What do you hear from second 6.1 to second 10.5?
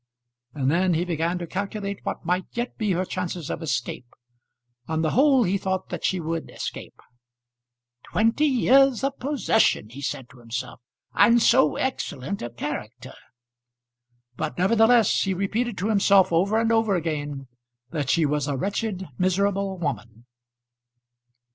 would escape. "Twenty years of possession," he said to